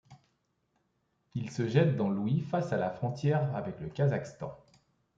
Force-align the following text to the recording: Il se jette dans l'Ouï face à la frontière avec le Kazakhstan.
Il 1.35 1.51
se 1.51 1.67
jette 1.67 1.95
dans 1.95 2.09
l'Ouï 2.09 2.41
face 2.41 2.73
à 2.73 2.77
la 2.77 2.89
frontière 2.89 3.55
avec 3.55 3.79
le 3.79 3.87
Kazakhstan. 3.87 4.51